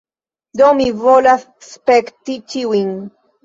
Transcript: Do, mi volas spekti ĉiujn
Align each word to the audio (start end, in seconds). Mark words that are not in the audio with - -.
Do, 0.61 0.69
mi 0.79 0.87
volas 1.03 1.45
spekti 1.69 2.41
ĉiujn 2.51 2.95